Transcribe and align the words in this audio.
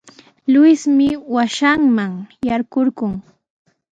Luismi 0.51 1.09
wasinman 1.33 2.13
yaykurqun. 2.47 3.13